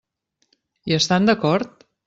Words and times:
Hi 0.91 0.97
estan 0.99 1.31
d'acord? 1.31 1.89